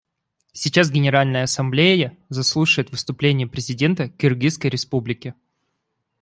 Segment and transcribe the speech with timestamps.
[0.51, 5.35] Сейчас Генеральная Ассамблея заслушает выступление президента Кыргызской Республики.